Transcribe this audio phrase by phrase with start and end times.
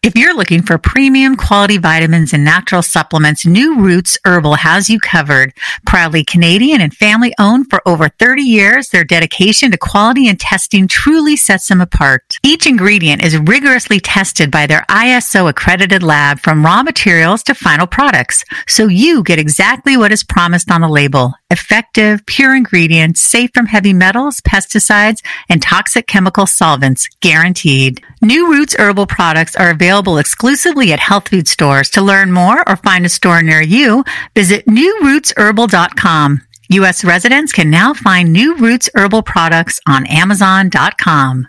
[0.00, 5.00] If you're looking for premium quality vitamins and natural supplements, New Roots Herbal has you
[5.00, 5.52] covered.
[5.86, 10.86] Proudly Canadian and family owned for over 30 years, their dedication to quality and testing
[10.86, 12.38] truly sets them apart.
[12.44, 17.88] Each ingredient is rigorously tested by their ISO accredited lab from raw materials to final
[17.88, 21.34] products, so you get exactly what is promised on the label.
[21.50, 28.00] Effective, pure ingredients, safe from heavy metals, pesticides, and toxic chemical solvents, guaranteed.
[28.20, 31.90] New Roots Herbal products are available exclusively at health food stores.
[31.90, 36.42] To learn more or find a store near you, visit newrootsherbal.com.
[36.70, 37.04] U.S.
[37.04, 41.48] residents can now find New Roots Herbal products on Amazon.com.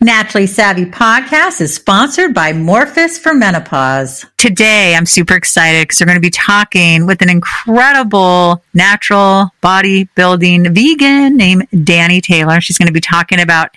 [0.00, 4.24] Naturally Savvy podcast is sponsored by Morphus for Menopause.
[4.36, 10.72] Today, I'm super excited because we're going to be talking with an incredible natural bodybuilding
[10.72, 12.60] vegan named Dani Taylor.
[12.60, 13.74] She's going to be talking about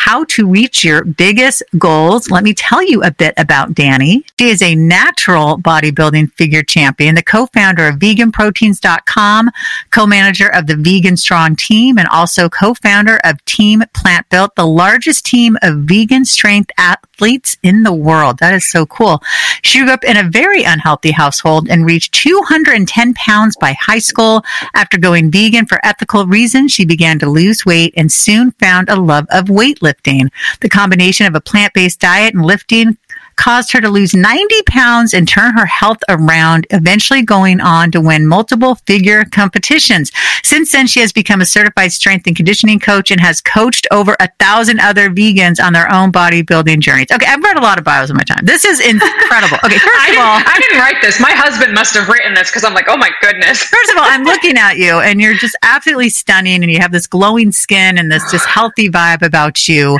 [0.00, 2.30] how to reach your biggest goals.
[2.30, 4.24] Let me tell you a bit about Dani.
[4.40, 9.50] She is a natural bodybuilding figure champion, the co-founder of veganproteins.com,
[9.90, 15.26] co-manager of the Vegan Strong team, and also co-founder of Team Plant Built, the largest
[15.26, 18.38] team of vegan strength athletes in the world.
[18.38, 19.20] That is so cool.
[19.62, 24.44] She grew up in a very unhealthy household and reached 210 pounds by high school.
[24.74, 29.00] After going vegan for ethical reasons, she began to lose weight and soon found a
[29.00, 30.30] love of weightlifting.
[30.60, 32.96] The combination of a plant-based diet and lifting
[33.40, 37.98] caused her to lose 90 pounds and turn her health around, eventually going on to
[37.98, 40.12] win multiple figure competitions.
[40.44, 44.14] Since then, she has become a certified strength and conditioning coach and has coached over
[44.20, 47.06] a thousand other vegans on their own bodybuilding journeys.
[47.10, 48.44] Okay, I've read a lot of bios in my time.
[48.44, 49.56] This is incredible.
[49.64, 51.18] Okay, first I of all, I didn't write this.
[51.18, 53.62] My husband must have written this because I'm like, oh my goodness.
[53.62, 56.92] First of all, I'm looking at you and you're just absolutely stunning and you have
[56.92, 59.98] this glowing skin and this just healthy vibe about you.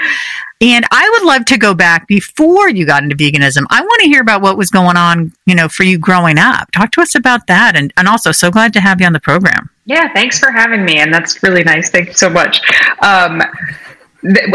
[0.63, 3.65] And I would love to go back before you got into veganism.
[3.71, 6.71] I want to hear about what was going on, you know, for you growing up.
[6.73, 7.77] Talk to us about that.
[7.77, 9.71] And, and also so glad to have you on the program.
[9.87, 10.99] Yeah, thanks for having me.
[10.99, 11.89] And that's really nice.
[11.89, 12.61] Thanks so much.
[13.03, 13.43] Um,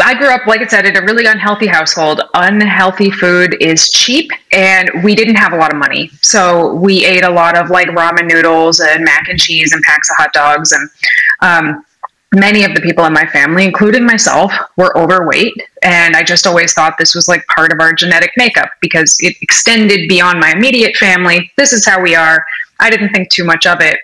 [0.00, 2.22] I grew up, like I said, in a really unhealthy household.
[2.34, 6.08] Unhealthy food is cheap, and we didn't have a lot of money.
[6.22, 10.08] So we ate a lot of like ramen noodles and mac and cheese and packs
[10.10, 10.70] of hot dogs.
[10.70, 10.88] And
[11.42, 11.84] um,
[12.34, 15.54] many of the people in my family, including myself, were overweight.
[15.82, 19.36] And I just always thought this was like part of our genetic makeup because it
[19.40, 21.50] extended beyond my immediate family.
[21.56, 22.44] This is how we are.
[22.80, 23.98] I didn't think too much of it.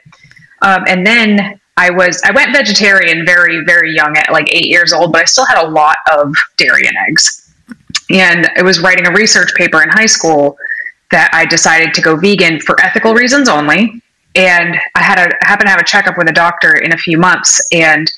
[0.62, 4.92] Um, and then I was, I went vegetarian very, very young at like eight years
[4.92, 7.54] old, but I still had a lot of dairy and eggs.
[8.10, 10.56] And I was writing a research paper in high school
[11.10, 14.02] that I decided to go vegan for ethical reasons only.
[14.34, 17.18] And I had a happened to have a checkup with a doctor in a few
[17.18, 18.10] months, and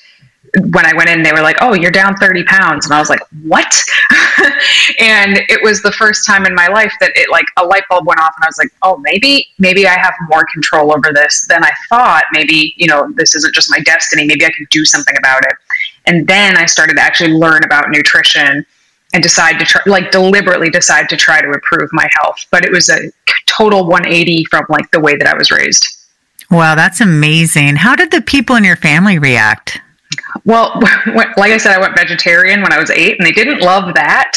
[0.70, 3.10] when I went in, they were like, "Oh, you're down 30 pounds," and I was
[3.10, 3.74] like, "What?"
[5.00, 8.06] and it was the first time in my life that it like a light bulb
[8.06, 11.46] went off, and I was like, "Oh, maybe maybe I have more control over this
[11.48, 12.24] than I thought.
[12.32, 14.24] Maybe you know this isn't just my destiny.
[14.26, 15.56] Maybe I can do something about it."
[16.06, 18.64] And then I started to actually learn about nutrition
[19.14, 22.44] and decide to try, like deliberately decide to try to improve my health.
[22.50, 23.10] But it was a
[23.46, 25.86] total 180 from like the way that I was raised.
[26.54, 27.76] Wow, that's amazing.
[27.76, 29.80] How did the people in your family react?
[30.44, 30.80] Well,
[31.36, 34.32] like I said, I went vegetarian when I was eight, and they didn't love that.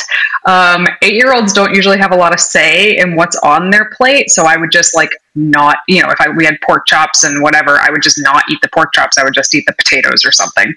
[0.45, 3.91] Um, eight year olds don't usually have a lot of say in what's on their
[3.95, 7.23] plate, so I would just like not, you know, if I, we had pork chops
[7.23, 9.17] and whatever, I would just not eat the pork chops.
[9.17, 10.73] I would just eat the potatoes or something.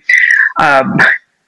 [0.59, 0.99] Um,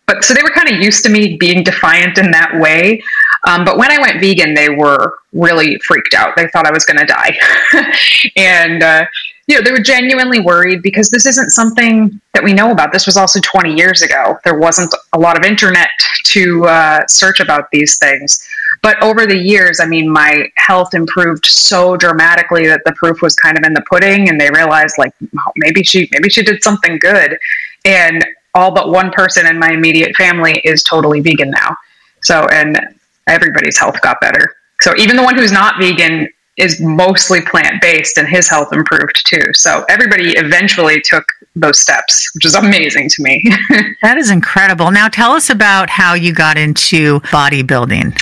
[0.06, 3.02] but so they were kind of used to me being defiant in that way.
[3.46, 6.36] Um, but when I went vegan, they were really freaked out.
[6.36, 7.36] They thought I was going to die,
[8.36, 9.04] and uh,
[9.52, 12.90] you know, they were genuinely worried because this isn't something that we know about.
[12.90, 14.38] This was also 20 years ago.
[14.44, 15.90] There wasn't a lot of internet
[16.28, 18.48] to uh, search about these things.
[18.82, 23.34] But over the years, I mean, my health improved so dramatically that the proof was
[23.36, 25.12] kind of in the pudding, and they realized like
[25.56, 27.36] maybe she maybe she did something good.
[27.84, 31.76] And all but one person in my immediate family is totally vegan now.
[32.22, 32.80] So and
[33.28, 34.56] everybody's health got better.
[34.80, 39.26] So even the one who's not vegan is mostly plant based and his health improved
[39.26, 39.42] too.
[39.52, 41.24] So everybody eventually took
[41.56, 43.42] those steps, which is amazing to me.
[44.02, 44.90] that is incredible.
[44.90, 48.18] Now tell us about how you got into bodybuilding.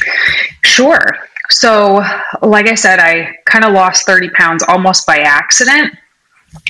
[0.62, 1.18] Sure.
[1.50, 2.04] so,
[2.42, 5.94] like I said, I kind of lost 30 pounds almost by accident.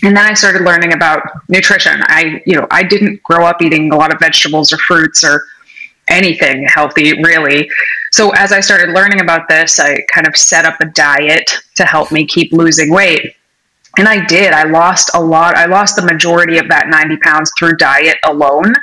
[0.02, 2.02] And then I started learning about nutrition.
[2.04, 5.42] I, you know, I didn't grow up eating a lot of vegetables or fruits or
[6.08, 7.70] anything healthy, really.
[8.12, 11.84] So, as I started learning about this, I kind of set up a diet to
[11.84, 13.36] help me keep losing weight.
[13.98, 14.52] And I did.
[14.52, 15.56] I lost a lot.
[15.56, 18.74] I lost the majority of that 90 pounds through diet alone.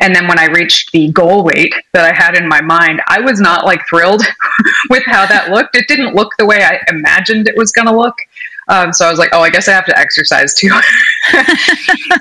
[0.00, 3.20] And then when I reached the goal weight that I had in my mind, I
[3.20, 4.22] was not like thrilled
[4.90, 5.76] with how that looked.
[5.76, 8.16] It didn't look the way I imagined it was going to look.
[8.68, 10.68] Um, so I was like, oh, I guess I have to exercise too.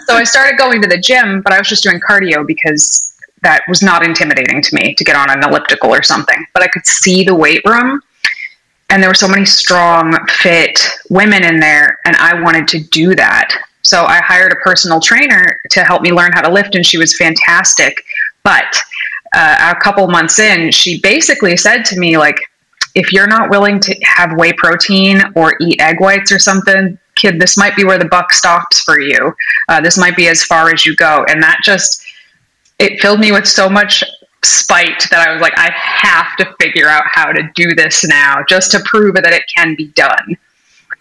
[0.06, 3.13] so I started going to the gym, but I was just doing cardio because
[3.44, 6.46] that was not intimidating to me to get on an elliptical or something.
[6.54, 8.02] But I could see the weight room
[8.94, 10.80] and there were so many strong, fit
[11.10, 13.50] women in there, and I wanted to do that.
[13.82, 17.00] So I hired a personal trainer to help me learn how to lift, and she
[17.00, 18.04] was fantastic.
[18.44, 18.72] But
[19.36, 22.38] uh, a couple months in, she basically said to me, like,
[22.94, 27.40] if you're not willing to have whey protein or eat egg whites or something, kid,
[27.40, 29.34] this might be where the buck stops for you.
[29.70, 31.26] Uh, this might be as far as you go.
[31.28, 32.03] And that just,
[32.80, 34.04] it filled me with so much
[34.44, 38.44] spite that I was like, I have to figure out how to do this now
[38.48, 40.38] just to prove that it can be done.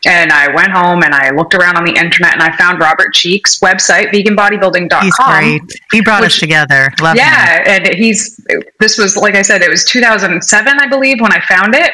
[0.04, 3.14] And I went home and I looked around on the internet and I found Robert
[3.14, 5.04] Cheeke's website, veganbodybuilding.com.
[5.04, 5.80] He's great.
[5.92, 6.92] He brought which, us together.
[7.00, 7.60] Love yeah.
[7.60, 7.86] Him.
[7.86, 8.44] And he's,
[8.80, 11.92] this was, like I said, it was 2007, I believe, when I found it.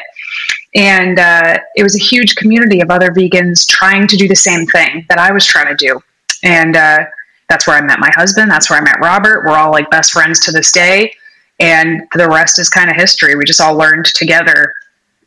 [0.73, 4.65] And uh, it was a huge community of other vegans trying to do the same
[4.67, 6.01] thing that I was trying to do.
[6.43, 7.05] And uh,
[7.49, 8.49] that's where I met my husband.
[8.51, 9.43] That's where I met Robert.
[9.45, 11.13] We're all like best friends to this day.
[11.59, 13.35] And the rest is kind of history.
[13.35, 14.73] We just all learned together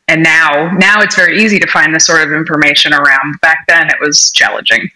[0.09, 3.89] and now now it's very easy to find this sort of information around back then
[3.89, 4.91] it was challenging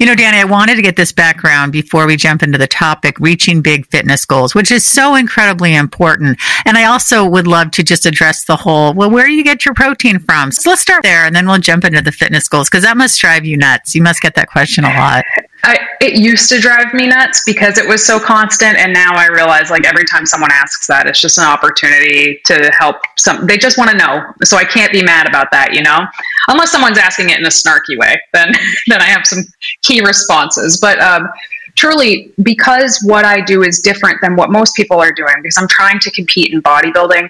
[0.00, 3.18] you know dani i wanted to get this background before we jump into the topic
[3.20, 7.82] reaching big fitness goals which is so incredibly important and i also would love to
[7.82, 11.02] just address the whole well where do you get your protein from so let's start
[11.02, 13.94] there and then we'll jump into the fitness goals because that must drive you nuts
[13.94, 15.24] you must get that question a lot
[15.64, 19.26] I, it used to drive me nuts because it was so constant and now i
[19.26, 23.58] realize like every time someone asks that it's just an opportunity to help some they
[23.58, 26.06] just want to know so i can't be mad about that you know?
[26.48, 28.52] Unless someone's asking it in a snarky way then
[28.86, 29.44] then i have some
[29.82, 31.28] key responses but um,
[31.74, 35.68] truly because what i do is different than what most people are doing because i'm
[35.68, 37.28] trying to compete in bodybuilding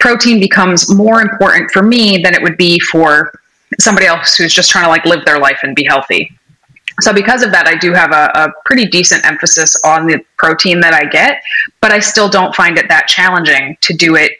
[0.00, 3.32] protein becomes more important for me than it would be for
[3.80, 6.37] somebody else who's just trying to like live their life and be healthy
[7.00, 10.80] so because of that, I do have a, a, pretty decent emphasis on the protein
[10.80, 11.42] that I get,
[11.80, 14.32] but I still don't find it that challenging to do it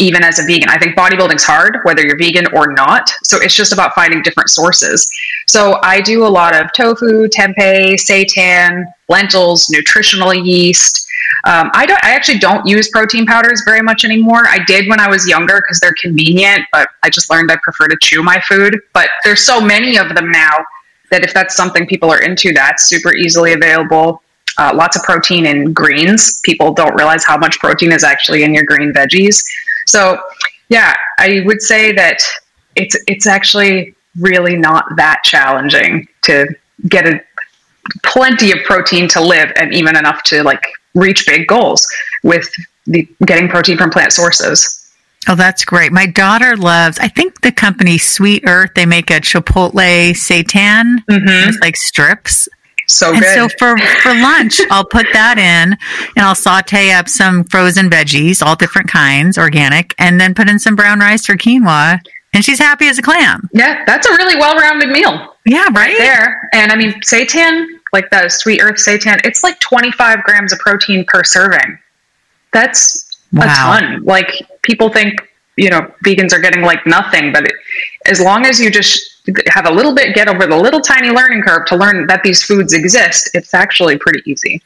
[0.00, 0.68] even as a vegan.
[0.68, 3.10] I think bodybuilding's hard, whether you're vegan or not.
[3.22, 5.10] So it's just about finding different sources.
[5.46, 11.06] So I do a lot of tofu, tempeh, seitan, lentils, nutritional yeast.
[11.44, 12.02] Um, I don't.
[12.02, 14.46] I actually don't use protein powders very much anymore.
[14.48, 17.86] I did when I was younger because they're convenient, but I just learned I prefer
[17.88, 18.80] to chew my food.
[18.92, 20.58] But there's so many of them now
[21.10, 24.22] that if that's something people are into, that's super easily available.
[24.58, 26.40] Uh, lots of protein in greens.
[26.44, 29.42] People don't realize how much protein is actually in your green veggies.
[29.86, 30.20] So,
[30.68, 32.18] yeah, I would say that
[32.76, 36.46] it's it's actually really not that challenging to
[36.88, 37.20] get a
[38.02, 40.62] plenty of protein to live and even enough to like
[40.94, 41.86] reach big goals
[42.22, 42.48] with
[42.86, 44.79] the getting protein from plant sources.
[45.28, 45.92] Oh, that's great.
[45.92, 51.04] My daughter loves, I think the company Sweet Earth, they make a Chipotle seitan.
[51.10, 51.48] Mm-hmm.
[51.48, 52.48] It's like strips.
[52.86, 53.34] So and good.
[53.34, 55.76] so for, for lunch, I'll put that in
[56.16, 60.58] and I'll saute up some frozen veggies, all different kinds, organic, and then put in
[60.58, 62.00] some brown rice or quinoa.
[62.32, 63.48] And she's happy as a clam.
[63.52, 65.34] Yeah, that's a really well rounded meal.
[65.44, 65.74] Yeah, right?
[65.74, 65.98] right?
[65.98, 66.48] there.
[66.52, 71.04] And I mean, seitan, like the Sweet Earth seitan, it's like 25 grams of protein
[71.06, 71.78] per serving.
[72.52, 73.44] That's wow.
[73.44, 74.02] a ton.
[74.04, 74.30] Like
[74.62, 77.52] people think, you know, vegans are getting like nothing, but it,
[78.06, 81.42] as long as you just have a little bit, get over the little tiny learning
[81.42, 84.62] curve to learn that these foods exist, it's actually pretty easy.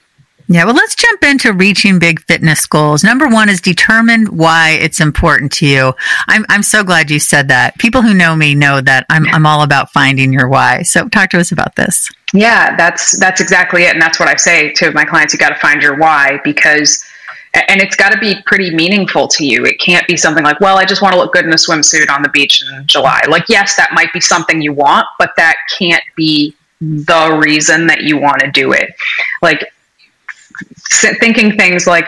[0.46, 3.02] Yeah, well, let's jump into reaching big fitness goals.
[3.02, 5.94] Number one is determine why it's important to you.
[6.28, 7.78] I'm, I'm so glad you said that.
[7.78, 10.82] People who know me know that I'm, I'm all about finding your why.
[10.82, 12.10] So talk to us about this.
[12.34, 13.94] Yeah, that's, that's exactly it.
[13.94, 15.32] And that's what I say to my clients.
[15.32, 17.02] You got to find your why because
[17.54, 19.64] and it's got to be pretty meaningful to you.
[19.64, 22.10] It can't be something like, well, I just want to look good in a swimsuit
[22.10, 23.22] on the beach in July.
[23.28, 28.02] Like, yes, that might be something you want, but that can't be the reason that
[28.02, 28.90] you want to do it.
[29.40, 29.72] Like,
[31.20, 32.06] thinking things like,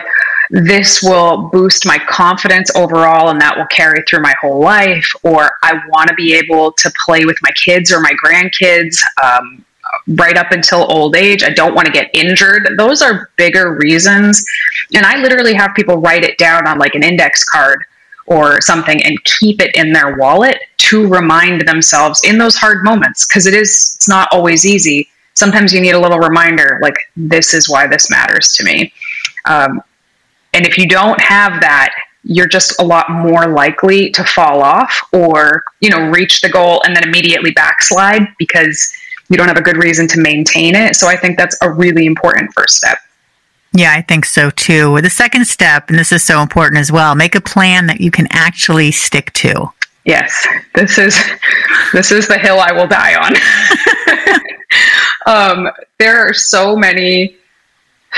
[0.49, 5.51] this will boost my confidence overall and that will carry through my whole life or
[5.61, 9.65] i want to be able to play with my kids or my grandkids um,
[10.07, 11.43] right up until old age.
[11.43, 12.75] I don't want to get injured.
[12.77, 14.45] Those are bigger reasons.
[14.93, 17.83] And I literally have people write it down on like an index card
[18.27, 23.25] or something and keep it in their wallet to remind themselves in those hard moments
[23.25, 27.53] because it is it's not always easy sometimes you need a little reminder like this
[27.53, 28.93] is why this matters to me
[29.45, 29.81] um,
[30.53, 34.99] and if you don't have that you're just a lot more likely to fall off
[35.13, 38.91] or you know reach the goal and then immediately backslide because
[39.29, 42.05] you don't have a good reason to maintain it so i think that's a really
[42.05, 42.99] important first step
[43.73, 44.99] yeah, I think so too.
[45.01, 48.09] The second step, and this is so important as well, make a plan that you
[48.09, 49.71] can actually stick to.
[50.05, 51.19] Yes, this is
[51.93, 53.35] this is the hill I will die on.
[55.65, 55.69] um,
[55.99, 57.35] there are so many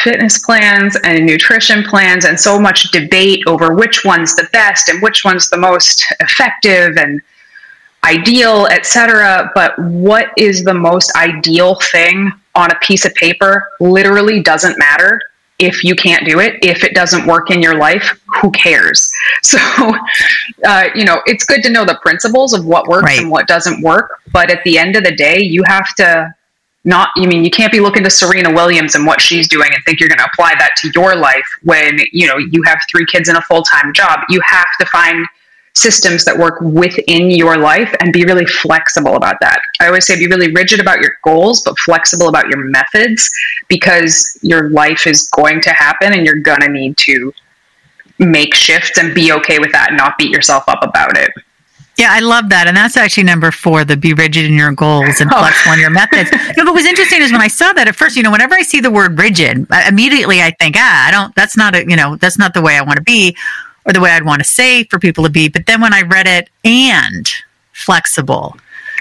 [0.04, 5.01] fitness plans and nutrition plans and so much debate over which one's the best and
[5.01, 7.22] which one's the most effective and
[8.03, 14.41] ideal etc but what is the most ideal thing on a piece of paper literally
[14.41, 15.20] doesn't matter
[15.60, 19.12] if you can't do it, if it doesn't work in your life, who cares?
[19.41, 19.58] So,
[20.68, 23.20] uh, you know, it's good to know the principles of what works right.
[23.20, 24.20] and what doesn't work.
[24.34, 26.34] But at the end of the day, you have to
[26.84, 29.84] not, I mean, you can't be looking to Serena Williams and what she's doing and
[29.86, 33.06] think you're going to apply that to your life when, you know, you have three
[33.06, 34.20] kids and a full time job.
[34.29, 35.25] You have to find
[35.79, 39.62] systems that work within your life and be really flexible about that.
[39.79, 43.31] I always say be really rigid about your goals, but flexible about your methods
[43.67, 47.33] because your life is going to happen and you're going to need to
[48.19, 51.31] make shifts and be okay with that and not beat yourself up about it.
[51.98, 52.67] Yeah, I love that.
[52.67, 55.39] And that's actually number four, the be rigid in your goals and oh.
[55.39, 56.31] flexible in your methods.
[56.31, 58.55] you know, what was interesting is when I saw that at first, you know, whenever
[58.55, 61.98] I see the word rigid, immediately I think, ah, I don't, that's not a, you
[61.98, 63.36] know, that's not the way I want to be
[63.89, 65.50] or the way I'd want to say for people to be.
[65.50, 67.27] But then when I read it and
[67.74, 68.55] flexible,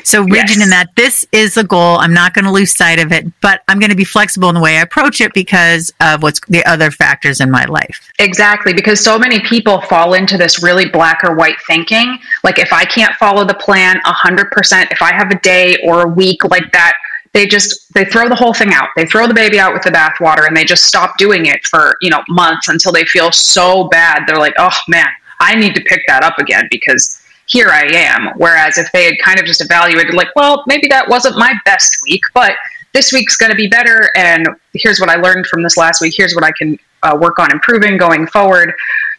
[0.04, 0.62] so rigid yes.
[0.62, 1.98] in that this is a goal.
[1.98, 4.54] I'm not going to lose sight of it, but I'm going to be flexible in
[4.54, 8.10] the way I approach it because of what's the other factors in my life.
[8.18, 12.18] Exactly, because so many people fall into this really black or white thinking.
[12.42, 16.08] Like if I can't follow the plan 100%, if I have a day or a
[16.08, 16.94] week like that
[17.38, 18.88] they just they throw the whole thing out.
[18.96, 21.96] They throw the baby out with the bathwater and they just stop doing it for
[22.02, 24.24] you know months until they feel so bad.
[24.26, 25.06] They're like oh man
[25.40, 28.32] i need to pick that up again because here i am.
[28.36, 31.96] Whereas if they had kind of just evaluated like well maybe that wasn't my best
[32.04, 32.52] week but
[32.92, 36.14] this week's going to be better and here's what i learned from this last week.
[36.16, 38.74] Here's what i can uh, work on improving going forward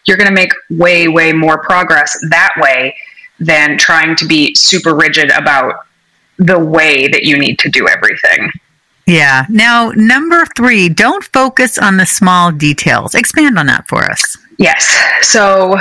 [0.06, 2.94] you're going to make way way more progress that way
[3.40, 5.86] than trying to be super rigid about
[6.40, 8.52] the way that you need to do everything.
[9.06, 9.46] Yeah.
[9.50, 13.16] Now, number three, don't focus on the small details.
[13.16, 14.38] Expand on that for us.
[14.58, 14.88] Yes.
[15.22, 15.78] So,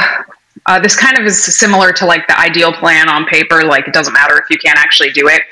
[0.66, 3.64] uh, this kind of is similar to like the ideal plan on paper.
[3.64, 5.42] Like, it doesn't matter if you can't actually do it.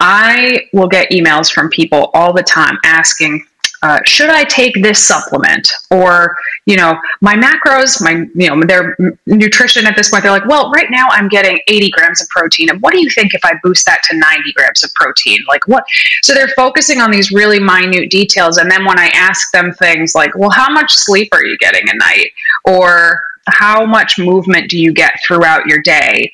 [0.00, 3.44] I will get emails from people all the time asking,
[3.84, 5.70] uh, should I take this supplement?
[5.90, 10.46] Or, you know, my macros, my, you know, their nutrition at this point, they're like,
[10.46, 12.70] well, right now I'm getting 80 grams of protein.
[12.70, 15.38] And what do you think if I boost that to 90 grams of protein?
[15.46, 15.84] Like, what?
[16.22, 18.56] So they're focusing on these really minute details.
[18.56, 21.86] And then when I ask them things like, well, how much sleep are you getting
[21.86, 22.30] a night?
[22.64, 26.32] Or how much movement do you get throughout your day?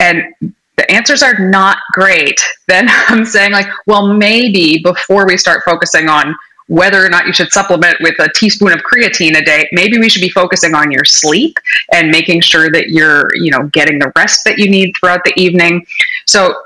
[0.00, 0.34] And
[0.76, 2.38] the answers are not great,
[2.68, 6.34] then I'm saying, like, well, maybe before we start focusing on
[6.70, 10.08] whether or not you should supplement with a teaspoon of creatine a day maybe we
[10.08, 11.58] should be focusing on your sleep
[11.92, 15.32] and making sure that you're you know getting the rest that you need throughout the
[15.36, 15.84] evening.
[16.26, 16.62] So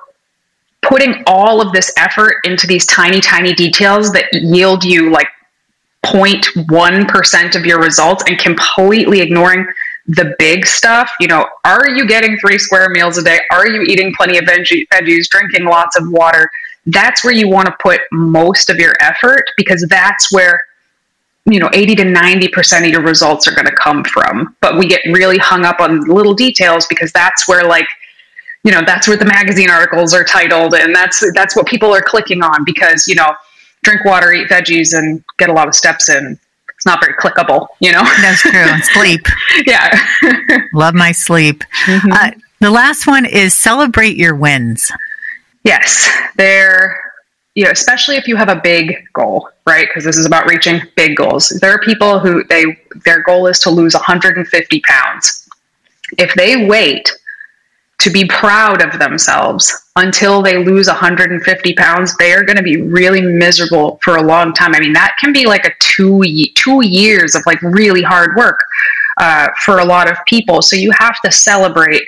[0.83, 5.29] putting all of this effort into these tiny tiny details that yield you like
[6.05, 9.67] 0.1% of your results and completely ignoring
[10.09, 13.41] the big stuff you know are you getting three square meals a day?
[13.51, 16.51] Are you eating plenty of veggies drinking lots of water
[16.87, 20.61] that's where you want to put most of your effort because that's where
[21.47, 24.57] you know 80 to 90% of your results are going to come from.
[24.61, 27.87] But we get really hung up on little details because that's where like
[28.65, 32.03] you know that's where the magazine articles are titled and that's that's what people are
[32.03, 33.35] clicking on because you know
[33.83, 36.39] drink water eat veggies and get a lot of steps in.
[36.75, 38.03] It's not very clickable you know?
[38.21, 39.21] That's true sleep.
[39.67, 39.97] Yeah.
[40.75, 41.63] Love my sleep.
[41.87, 42.13] Mm-hmm.
[42.13, 44.91] uh, the last one is celebrate your wins
[45.65, 47.01] Yes, they're
[47.55, 49.87] you know, especially if you have a big goal, right?
[49.89, 51.49] Because this is about reaching big goals.
[51.61, 52.65] There are people who they
[53.05, 55.49] their goal is to lose 150 pounds.
[56.19, 57.11] If they wait
[58.01, 62.83] to be proud of themselves until they lose 150 pounds, they are going to be
[62.83, 64.75] really miserable for a long time.
[64.75, 66.25] I mean, that can be like a two
[66.57, 68.59] two years of like really hard work
[69.19, 70.61] uh, for a lot of people.
[70.61, 72.03] So you have to celebrate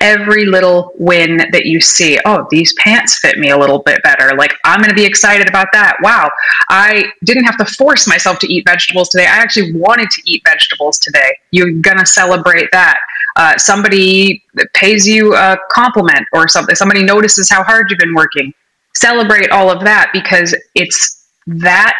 [0.00, 2.18] every little win that you see.
[2.26, 4.36] Oh, these pants fit me a little bit better.
[4.36, 5.96] Like, I'm going to be excited about that.
[6.02, 6.30] Wow,
[6.68, 9.24] I didn't have to force myself to eat vegetables today.
[9.24, 11.36] I actually wanted to eat vegetables today.
[11.50, 12.98] You're going to celebrate that.
[13.36, 14.42] uh, somebody
[14.74, 18.52] pays you a compliment or something, somebody notices how hard you've been working.
[18.94, 21.94] Celebrate all of that because it's that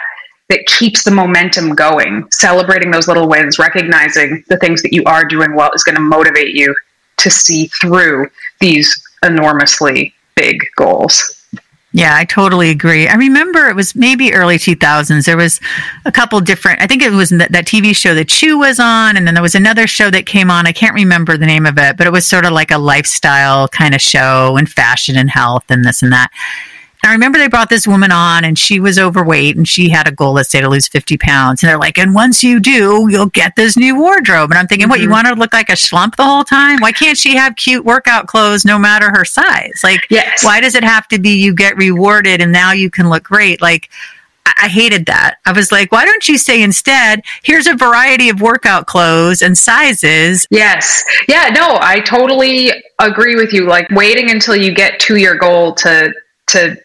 [0.48, 2.26] that keeps the momentum going.
[2.30, 6.00] Celebrating those little wins, recognizing the things that you are doing well is going to
[6.00, 6.74] motivate you
[7.18, 8.30] to see through
[8.60, 11.32] these enormously big goals.
[11.92, 13.08] Yeah, I totally agree.
[13.08, 15.24] I remember it was maybe early 2000s.
[15.24, 15.60] There was
[16.04, 19.16] a couple different, I think it was that, that TV show that Chew was on,
[19.16, 20.66] and then there was another show that came on.
[20.66, 23.66] I can't remember the name of it, but it was sort of like a lifestyle
[23.68, 26.30] kind of show and fashion and health and this and that.
[27.06, 30.12] I remember they brought this woman on and she was overweight and she had a
[30.12, 31.62] goal, let's say, to lose 50 pounds.
[31.62, 34.50] And they're like, and once you do, you'll get this new wardrobe.
[34.50, 34.90] And I'm thinking, mm-hmm.
[34.90, 35.12] what, you mm-hmm.
[35.12, 36.80] want her to look like a schlump the whole time?
[36.80, 39.80] Why can't she have cute workout clothes no matter her size?
[39.82, 40.44] Like, yes.
[40.44, 43.62] why does it have to be you get rewarded and now you can look great?
[43.62, 43.88] Like,
[44.58, 45.36] I hated that.
[45.44, 49.56] I was like, why don't you say instead, here's a variety of workout clothes and
[49.56, 50.46] sizes?
[50.50, 51.04] Yes.
[51.28, 53.66] Yeah, no, I totally agree with you.
[53.66, 56.12] Like waiting until you get to your goal to
[56.48, 56.76] to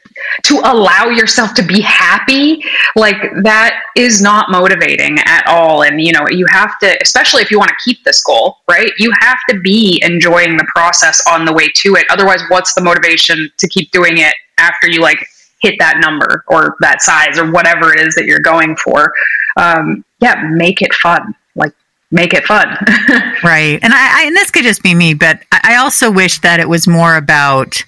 [0.44, 2.64] to allow yourself to be happy
[2.96, 5.84] like that is not motivating at all.
[5.84, 8.92] And you know you have to especially if you want to keep this goal right?
[8.98, 12.06] You have to be enjoying the process on the way to it.
[12.10, 15.26] Otherwise what's the motivation to keep doing it after you like
[15.62, 19.14] hit that number or that size or whatever it is that you're going for?
[19.58, 21.36] Um, yeah make it fun.
[21.56, 21.74] Like
[22.12, 22.68] make it fun.
[23.44, 23.80] Right.
[23.82, 26.70] And I, I, and this could just be me but i also wish that it
[26.70, 27.84] was more about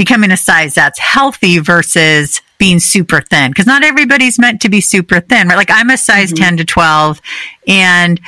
[0.00, 4.80] becoming a size that's healthy versus being super thin because not everybody's meant to be
[4.80, 6.44] super thin right like i'm a size mm-hmm.
[6.44, 7.20] 10 to 12
[7.68, 8.18] and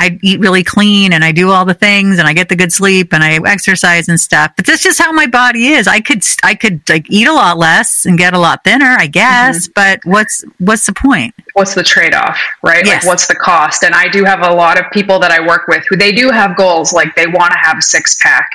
[0.00, 2.72] I eat really clean and I do all the things and I get the good
[2.72, 4.52] sleep and I exercise and stuff.
[4.56, 5.88] But that's just how my body is.
[5.88, 9.08] I could I could like eat a lot less and get a lot thinner, I
[9.08, 9.66] guess.
[9.66, 9.72] Mm-hmm.
[9.74, 11.34] But what's what's the point?
[11.54, 12.86] What's the trade off, right?
[12.86, 13.02] Yes.
[13.02, 13.82] Like what's the cost?
[13.82, 16.30] And I do have a lot of people that I work with who they do
[16.30, 18.48] have goals, like they want to have a six pack.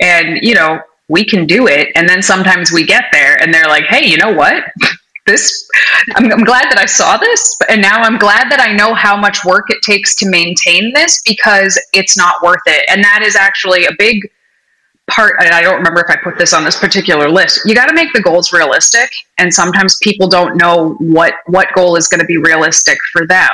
[0.00, 1.88] And you know, we can do it.
[1.94, 4.64] And then sometimes we get there and they're like, hey, you know what?
[5.26, 5.68] This,
[6.14, 9.14] I'm, I'm, glad that I saw this, and now I'm glad that I know how
[9.14, 12.82] much work it takes to maintain this because it's not worth it.
[12.88, 14.26] And that is actually a big
[15.08, 15.34] part.
[15.40, 17.60] And I don't remember if I put this on this particular list.
[17.66, 21.96] You got to make the goals realistic, and sometimes people don't know what what goal
[21.96, 23.50] is going to be realistic for them.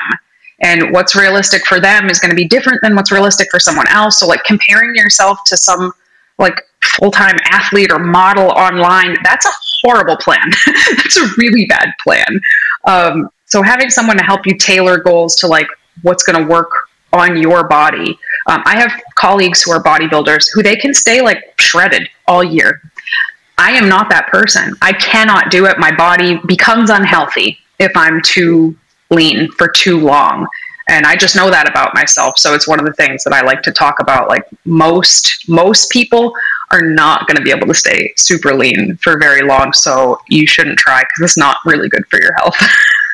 [0.61, 3.89] And what's realistic for them is going to be different than what's realistic for someone
[3.89, 4.21] else.
[4.21, 5.93] So, like comparing yourself to some
[6.39, 9.51] like full-time athlete or model online that's a
[9.85, 10.51] horrible plan.
[10.97, 12.41] That's a really bad plan.
[12.85, 15.69] Um, so having someone to help you tailor goals to like
[16.03, 16.71] what's going to work
[17.13, 18.19] on your body.
[18.47, 22.81] Um, i have colleagues who are bodybuilders who they can stay like shredded all year.
[23.57, 24.75] I am not that person.
[24.83, 25.79] I cannot do it.
[25.79, 28.77] My body becomes unhealthy if i'm too
[29.11, 30.47] lean for too long.
[30.89, 32.39] And i just know that about myself.
[32.39, 35.91] So it's one of the things that i like to talk about like most most
[35.91, 36.35] people
[36.75, 40.47] are not going to be able to stay super lean for very long so you
[40.47, 42.57] shouldn't try because it's not really good for your health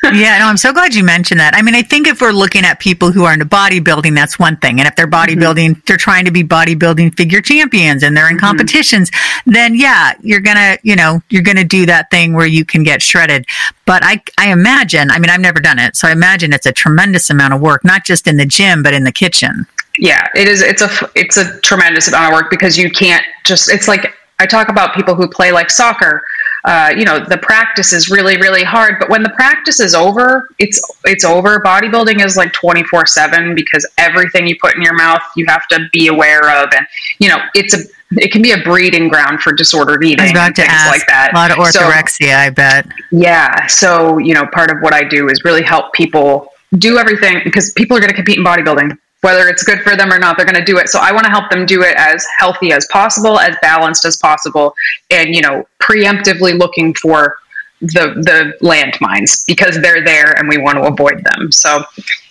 [0.13, 1.53] yeah, no, I'm so glad you mentioned that.
[1.55, 4.57] I mean, I think if we're looking at people who are into bodybuilding, that's one
[4.57, 4.79] thing.
[4.79, 5.39] And if they're mm-hmm.
[5.39, 5.81] bodybuilding, mm-hmm.
[5.85, 8.45] they're trying to be bodybuilding figure champions and they're in mm-hmm.
[8.45, 9.11] competitions,
[9.45, 13.03] then yeah, you're gonna, you know, you're gonna do that thing where you can get
[13.03, 13.45] shredded.
[13.85, 16.71] But I, I imagine, I mean, I've never done it, so I imagine it's a
[16.71, 19.67] tremendous amount of work, not just in the gym, but in the kitchen.
[20.01, 20.61] Yeah, it is.
[20.61, 24.45] It's a, it's a tremendous amount of work because you can't just, it's like, I
[24.45, 26.23] talk about people who play like soccer
[26.63, 30.47] uh, you know the practice is really really hard but when the practice is over
[30.59, 31.59] it's it's over.
[31.59, 35.87] Bodybuilding is like 24 7 because everything you put in your mouth you have to
[35.91, 36.85] be aware of and
[37.19, 37.79] you know it's a
[38.17, 41.31] it can be a breeding ground for disordered eating and things ask, like that.
[41.31, 42.85] A lot of orthorexia so, i bet.
[43.09, 47.41] Yeah so you know part of what i do is really help people do everything
[47.43, 50.35] because people are going to compete in bodybuilding whether it's good for them or not
[50.35, 50.89] they're going to do it.
[50.89, 54.17] So i want to help them do it as healthy as possible as balanced as
[54.17, 54.75] possible
[55.09, 57.37] and you know preemptively looking for
[57.81, 61.51] the the landmines because they're there and we want to avoid them.
[61.51, 61.83] So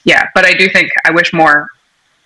[0.04, 1.68] yeah but i do think i wish more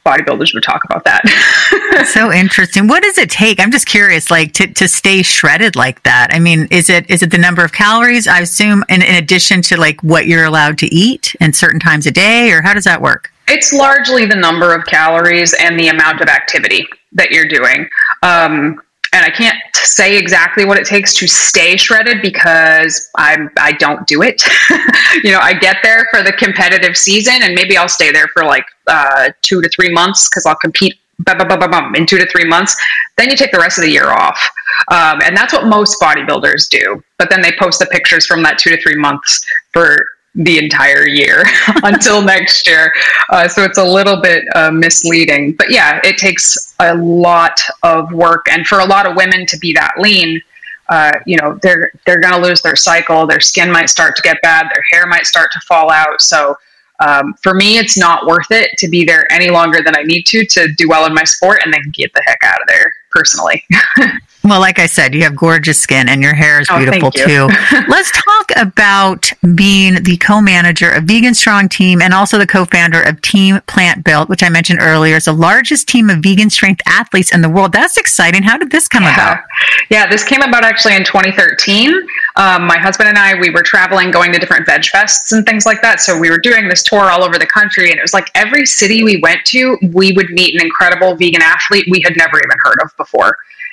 [0.04, 1.22] bodybuilders would talk about that.
[2.12, 2.88] So interesting.
[2.88, 3.60] What does it take?
[3.60, 6.28] I'm just curious like to, to stay shredded like that.
[6.32, 8.26] I mean is it is it the number of calories?
[8.26, 12.06] I assume in, in addition to like what you're allowed to eat and certain times
[12.06, 15.88] a day or how does that work it's largely the number of calories and the
[15.88, 17.88] amount of activity that you're doing.
[18.22, 18.80] Um,
[19.12, 24.04] and I can't say exactly what it takes to stay shredded because I'm I don't
[24.08, 24.42] do it.
[25.22, 28.44] you know, I get there for the competitive season, and maybe I'll stay there for
[28.44, 30.94] like uh, two to three months because I'll compete
[31.94, 32.76] in two to three months.
[33.16, 34.38] Then you take the rest of the year off,
[34.90, 37.00] um, and that's what most bodybuilders do.
[37.18, 41.06] But then they post the pictures from that two to three months for the entire
[41.06, 41.44] year
[41.82, 42.92] until next year.
[43.30, 45.52] Uh, so it's a little bit uh, misleading.
[45.52, 48.46] But yeah, it takes a lot of work.
[48.50, 50.40] And for a lot of women to be that lean,
[50.88, 53.26] uh, you know, they're, they're going to lose their cycle.
[53.26, 54.66] Their skin might start to get bad.
[54.74, 56.20] Their hair might start to fall out.
[56.20, 56.56] So
[57.00, 60.26] um, for me, it's not worth it to be there any longer than I need
[60.26, 62.92] to to do well in my sport and then get the heck out of there
[63.14, 63.64] personally.
[64.44, 67.26] Well, like I said, you have gorgeous skin and your hair is Oh, beautiful thank
[67.26, 67.48] too.
[67.88, 73.22] Let's talk about being the co-manager of Vegan Strong Team and also the co-founder of
[73.22, 77.32] Team Plant Built, which I mentioned earlier is the largest team of vegan strength athletes
[77.32, 77.72] in the world.
[77.72, 78.42] That's exciting.
[78.42, 79.38] How did this come about?
[79.90, 81.94] Yeah, this came about actually in 2013.
[82.36, 85.64] Um, my husband and I, we were traveling, going to different veg fests and things
[85.64, 86.00] like that.
[86.00, 88.66] So we were doing this tour all over the country, and it was like every
[88.66, 92.58] city we went to, we would meet an incredible vegan athlete we had never even
[92.62, 93.03] heard of before.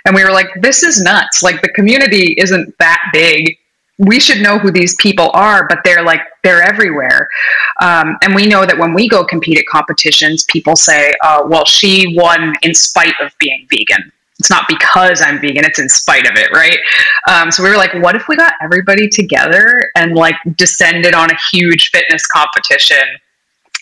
[0.06, 1.44] And we were like, this is nuts.
[1.44, 3.58] Like, the community isn't that big.
[3.98, 7.30] We should know who these people are, but they're like, they're everywhere.
[7.82, 11.66] Um, and we know that when we go compete at competitions, people say, uh, well,
[11.66, 16.26] she won in spite of being vegan it's not because I'm vegan, it's in spite
[16.26, 16.80] of it, right?
[17.30, 21.30] Um, so we were like, what if we got everybody together and like descended on
[21.30, 23.04] a huge fitness competition?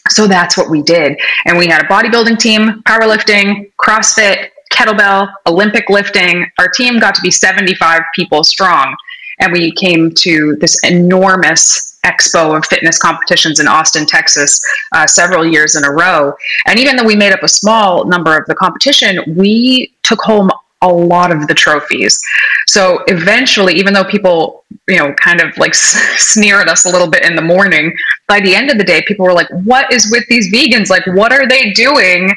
[0.09, 1.17] So that's what we did.
[1.45, 6.49] And we had a bodybuilding team, powerlifting, CrossFit, kettlebell, Olympic lifting.
[6.57, 8.95] Our team got to be 75 people strong.
[9.39, 15.45] And we came to this enormous expo of fitness competitions in Austin, Texas, uh, several
[15.45, 16.33] years in a row.
[16.65, 20.49] And even though we made up a small number of the competition, we took home
[20.81, 22.21] a lot of the trophies.
[22.67, 27.09] So eventually, even though people, you know, kind of like sneer at us a little
[27.09, 27.93] bit in the morning,
[28.27, 30.89] by the end of the day, people were like, what is with these vegans?
[30.89, 32.33] Like, what are they doing?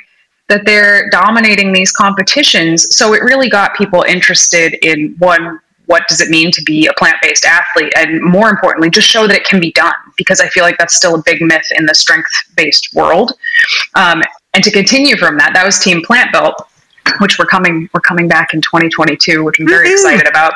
[0.52, 2.94] That they're dominating these competitions.
[2.94, 6.92] So it really got people interested in one, what does it mean to be a
[6.98, 7.90] plant based athlete?
[7.96, 10.94] And more importantly, just show that it can be done because I feel like that's
[10.94, 13.32] still a big myth in the strength based world.
[13.94, 16.54] Um, and to continue from that, that was Team Plant Built
[17.18, 19.92] which we're coming we're coming back in 2022 which i'm very Woohoo.
[19.92, 20.52] excited about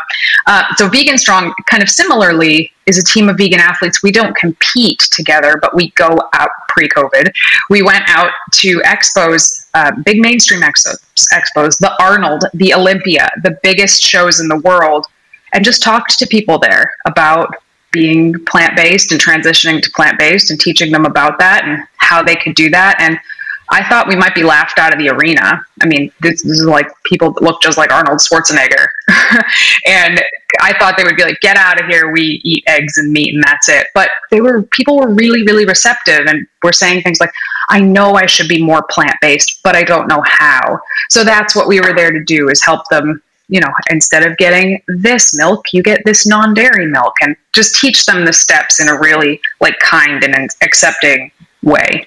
[0.47, 4.35] uh, so vegan strong kind of similarly is a team of vegan athletes we don't
[4.37, 7.33] compete together but we go out pre-covid
[7.71, 10.99] we went out to expos uh, big mainstream expos,
[11.33, 15.07] expos the arnold the olympia the biggest shows in the world
[15.53, 17.55] and just talked to people there about
[17.93, 22.55] being plant-based and transitioning to plant-based and teaching them about that and how they could
[22.55, 23.01] do that.
[23.01, 23.19] And
[23.69, 25.65] I thought we might be laughed out of the arena.
[25.83, 28.87] I mean, this, this is like people that look just like Arnold Schwarzenegger.
[29.87, 30.23] and
[30.61, 32.13] I thought they would be like, get out of here.
[32.13, 33.89] We eat eggs and meat and that's it.
[33.95, 37.33] But they were, people were really, really receptive and were saying things like,
[37.69, 40.79] I know I should be more plant based, but I don't know how.
[41.11, 44.37] So that's what we were there to do is help them, you know, instead of
[44.37, 48.81] getting this milk, you get this non dairy milk and just teach them the steps
[48.81, 52.07] in a really like kind and accepting way.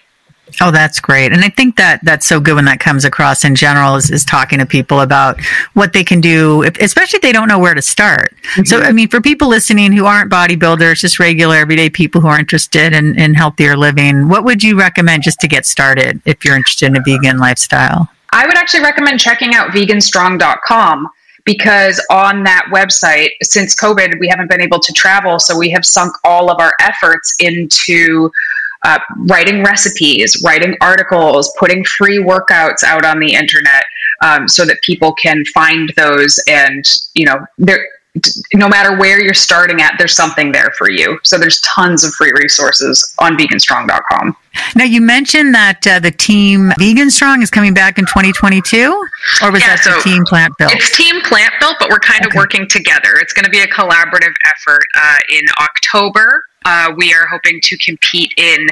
[0.61, 1.31] Oh, that's great.
[1.31, 4.25] And I think that that's so good when that comes across in general is, is
[4.25, 5.39] talking to people about
[5.73, 8.35] what they can do, if, especially if they don't know where to start.
[8.65, 8.85] So, mm-hmm.
[8.85, 12.93] I mean, for people listening who aren't bodybuilders, just regular everyday people who are interested
[12.93, 16.87] in, in healthier living, what would you recommend just to get started if you're interested
[16.87, 18.09] in a vegan lifestyle?
[18.31, 21.07] I would actually recommend checking out veganstrong.com
[21.45, 25.39] because on that website, since COVID, we haven't been able to travel.
[25.39, 28.31] So we have sunk all of our efforts into
[28.83, 33.83] uh, writing recipes, writing articles, putting free workouts out on the internet
[34.21, 37.85] um, so that people can find those and, you know, there
[38.53, 41.19] no matter where you're starting at, there's something there for you.
[41.23, 44.35] So there's tons of free resources on veganstrong.com.
[44.75, 48.91] Now, you mentioned that uh, the team Vegan Strong is coming back in 2022,
[49.43, 50.73] or was Yeah, that the so team Plant Built?
[50.73, 53.15] It's Team Plant Built, but we're kind of working together.
[53.21, 56.43] It's going to be a collaborative effort uh, in October.
[56.65, 58.65] Uh, we are hoping to compete in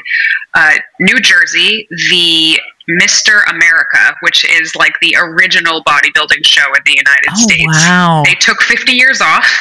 [0.53, 2.59] uh, New Jersey, the
[3.01, 3.41] Mr.
[3.49, 7.65] America, which is like the original bodybuilding show in the United Oh, States.
[7.67, 8.23] wow.
[8.25, 9.59] They took 50 years off.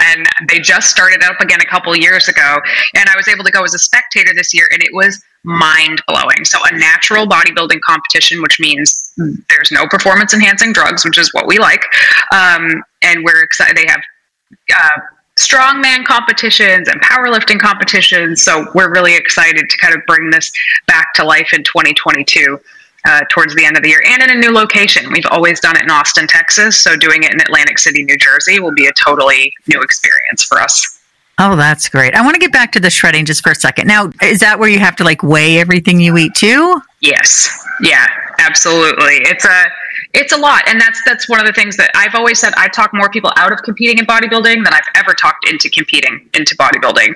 [0.00, 2.58] And they just started up again a couple years ago.
[2.96, 6.02] And I was able to go as a spectator this year, and it was mind
[6.08, 6.44] blowing.
[6.44, 9.12] So, a natural bodybuilding competition, which means
[9.48, 11.80] there's no performance enhancing drugs, which is what we like.
[12.34, 13.76] Um, and we're excited.
[13.76, 14.00] They have
[14.76, 15.00] uh,
[15.36, 18.42] strongman competitions and powerlifting competitions.
[18.42, 20.52] So, we're really excited to kind of bring this
[20.86, 22.60] back to life in 2022
[23.06, 25.10] uh, towards the end of the year and in a new location.
[25.12, 26.82] We've always done it in Austin, Texas.
[26.82, 30.60] So doing it in Atlantic City, New Jersey will be a totally new experience for
[30.60, 31.00] us.
[31.38, 32.14] Oh, that's great.
[32.14, 33.88] I want to get back to the shredding just for a second.
[33.88, 36.80] Now, is that where you have to like weigh everything you eat too?
[37.00, 37.66] Yes.
[37.82, 38.06] Yeah,
[38.38, 39.16] absolutely.
[39.22, 39.64] It's a
[40.12, 42.68] it's a lot and that's that's one of the things that i've always said i
[42.68, 46.56] talk more people out of competing in bodybuilding than i've ever talked into competing into
[46.56, 47.14] bodybuilding.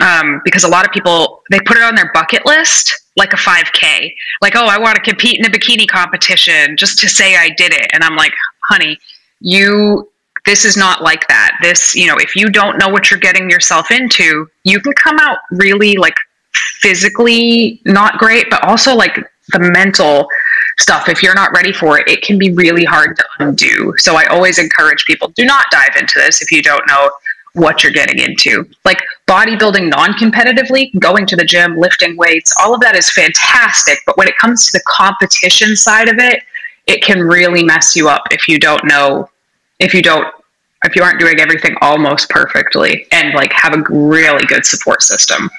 [0.00, 3.36] Um, because a lot of people they put it on their bucket list like a
[3.36, 7.48] 5k like oh i want to compete in a bikini competition just to say i
[7.56, 7.86] did it.
[7.92, 8.32] And i'm like
[8.68, 8.98] honey
[9.40, 10.08] you
[10.46, 11.58] this is not like that.
[11.60, 15.18] This you know if you don't know what you're getting yourself into you can come
[15.18, 16.14] out really like
[16.80, 19.16] physically not great but also like
[19.48, 20.28] the mental
[20.78, 21.08] stuff.
[21.08, 23.94] If you're not ready for it it can be really hard to undo.
[23.98, 27.10] So i always encourage people do not dive into this if you don't know
[27.54, 28.68] what you're getting into.
[28.84, 33.98] Like bodybuilding non-competitively going to the gym lifting weights all of that is fantastic.
[34.06, 36.42] But when it comes to the competition side of it
[36.86, 39.28] it can really mess you up if you don't know
[39.78, 40.32] if you don't
[40.84, 45.50] if you aren't doing everything almost perfectly and like have a really good support system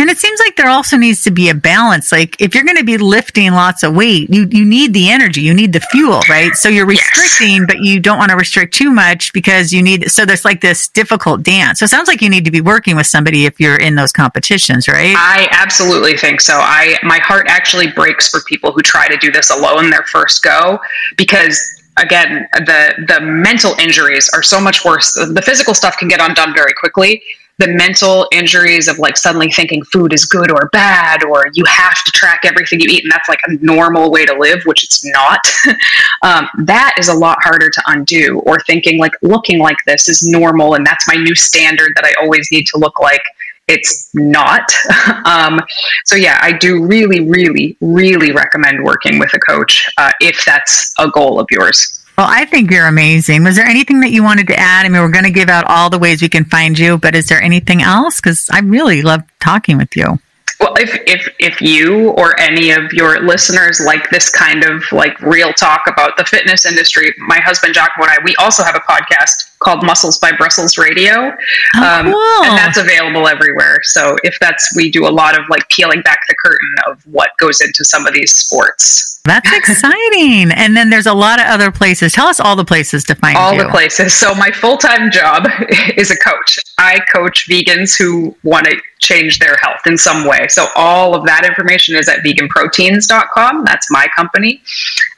[0.00, 2.10] and it seems like there also needs to be a balance.
[2.10, 5.42] Like if you're going to be lifting lots of weight, you, you need the energy,
[5.42, 6.54] you need the fuel, right?
[6.54, 7.66] So you're restricting, yes.
[7.66, 10.88] but you don't want to restrict too much because you need, so there's like this
[10.88, 11.80] difficult dance.
[11.80, 14.10] So it sounds like you need to be working with somebody if you're in those
[14.10, 15.14] competitions, right?
[15.14, 16.54] I absolutely think so.
[16.54, 20.42] I, my heart actually breaks for people who try to do this alone their first
[20.42, 20.80] go
[21.18, 26.20] because again the the mental injuries are so much worse the physical stuff can get
[26.20, 27.20] undone very quickly
[27.60, 32.02] the mental injuries of like suddenly thinking food is good or bad or you have
[32.04, 35.04] to track everything you eat and that's like a normal way to live which it's
[35.12, 35.40] not.
[36.22, 40.22] Um, that is a lot harder to undo or thinking like looking like this is
[40.22, 43.22] normal and that's my new standard that i always need to look like.
[43.68, 44.70] It's not.
[45.24, 45.60] Um,
[46.04, 50.92] so yeah i do really really really recommend working with a coach uh, if that's
[50.98, 53.44] a goal of yours well, I think you're amazing.
[53.44, 54.84] Was there anything that you wanted to add?
[54.84, 57.14] I mean, we're going to give out all the ways we can find you, but
[57.14, 58.20] is there anything else?
[58.20, 60.18] Because I really love talking with you.
[60.60, 65.18] Well, if, if if you or any of your listeners like this kind of like
[65.22, 68.80] real talk about the fitness industry, my husband Giacomo and I, we also have a
[68.80, 71.32] podcast called Muscles by Brussels Radio,
[71.76, 72.44] oh, um, cool.
[72.44, 73.78] and that's available everywhere.
[73.84, 77.30] So if that's we do a lot of like peeling back the curtain of what
[77.38, 79.09] goes into some of these sports.
[79.24, 80.50] That's exciting.
[80.50, 82.12] and then there's a lot of other places.
[82.12, 83.62] Tell us all the places to find all you.
[83.62, 84.14] the places.
[84.14, 85.46] So my full time job
[85.96, 86.58] is a coach.
[86.78, 90.48] I coach vegans who want to change their health in some way.
[90.48, 93.64] So all of that information is at veganproteins.com.
[93.64, 94.62] That's my company.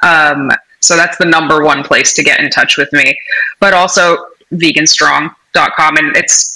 [0.02, 3.16] Um, so that's the number one place to get in touch with me.
[3.60, 6.51] But also veganstrong.com and it's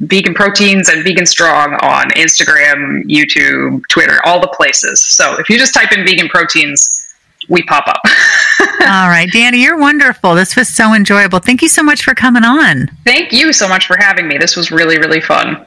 [0.00, 5.04] vegan proteins and vegan strong on Instagram, YouTube, Twitter, all the places.
[5.04, 7.06] So if you just type in vegan proteins,
[7.48, 8.00] we pop up.
[8.82, 10.34] All right, Dani, you're wonderful.
[10.34, 11.38] This was so enjoyable.
[11.38, 12.88] Thank you so much for coming on.
[13.04, 14.38] Thank you so much for having me.
[14.38, 15.66] This was really, really fun.